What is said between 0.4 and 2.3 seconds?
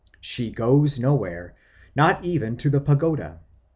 goes nowhere, not